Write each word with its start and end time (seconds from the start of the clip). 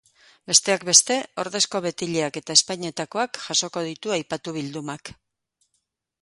Besteak 0.51 0.85
beste, 0.87 1.17
ordezko 1.43 1.81
betileak 1.87 2.39
eta 2.41 2.55
ezpainetakoak 2.61 3.39
jasoko 3.49 3.85
ditu 3.91 4.15
aipatu 4.19 4.57
bildumak. 4.57 5.15